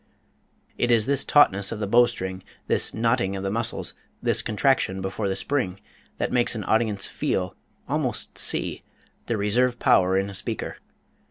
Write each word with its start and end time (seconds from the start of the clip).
It 0.79 0.89
is 0.89 1.05
this 1.05 1.23
tautness 1.23 1.71
of 1.71 1.79
the 1.79 1.85
bow 1.85 2.07
string, 2.07 2.41
this 2.65 2.91
knotting 2.91 3.35
of 3.35 3.43
the 3.43 3.51
muscles, 3.51 3.93
this 4.19 4.41
contraction 4.41 4.99
before 4.99 5.29
the 5.29 5.35
spring, 5.35 5.79
that 6.17 6.31
makes 6.31 6.55
an 6.55 6.63
audience 6.63 7.05
feel 7.05 7.55
almost 7.87 8.35
see 8.35 8.81
the 9.27 9.37
reserve 9.37 9.77
power 9.77 10.17
in 10.17 10.27
a 10.27 10.33
speaker. 10.33 10.77